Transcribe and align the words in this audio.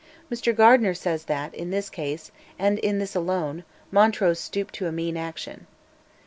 Mr 0.31 0.51
Gardiner 0.55 0.95
says 0.95 1.25
that, 1.25 1.53
in 1.53 1.69
this 1.69 1.87
case, 1.87 2.31
and 2.57 2.79
in 2.79 2.97
this 2.97 3.13
alone, 3.15 3.63
Montrose 3.91 4.39
stooped 4.39 4.73
to 4.73 4.87
a 4.87 4.91
mean 4.91 5.15
action.) 5.15 5.67